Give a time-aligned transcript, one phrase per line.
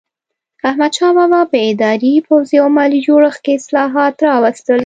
[0.69, 4.79] احمدشاه بابا په اداري، پوځي او مالي جوړښت کې اصلاحات راوستل.